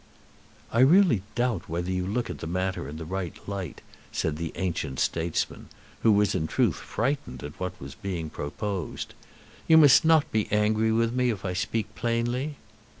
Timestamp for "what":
7.59-7.79